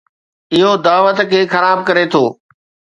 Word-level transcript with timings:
اهو 0.53 0.71
دعوت 0.85 1.17
کي 1.31 1.41
خراب 1.53 1.77
ڪري 1.87 2.05
ٿو. 2.11 2.23